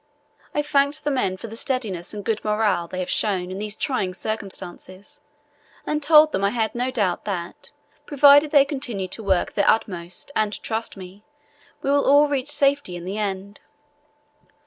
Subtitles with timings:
[0.55, 3.75] I thanked the men for the steadiness and good morale they have shown in these
[3.75, 5.19] trying circumstances,
[5.85, 7.71] and told them I had no doubt that,
[8.07, 11.21] provided they continued to work their utmost and to trust me,
[11.83, 13.59] we will all reach safety in the end.